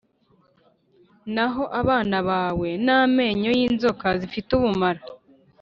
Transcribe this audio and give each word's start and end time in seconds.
Naho 1.33 1.63
abana 1.81 2.17
bawe, 2.29 2.69
n’amenyo 2.85 3.49
y’inzoka 3.57 4.07
zifite 4.21 4.49
ubumara 4.57 5.01